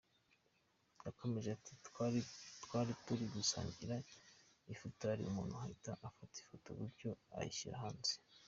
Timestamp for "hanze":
7.83-8.13